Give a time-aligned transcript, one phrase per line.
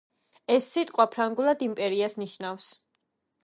[0.53, 2.69] ეს სიტყვა ფრანგულად იმპერიას ნიშნავს.